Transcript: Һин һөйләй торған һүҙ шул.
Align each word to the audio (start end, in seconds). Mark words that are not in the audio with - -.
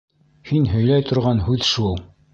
Һин 0.51 0.65
һөйләй 0.71 1.05
торған 1.11 1.45
һүҙ 1.51 1.63
шул. 1.75 1.99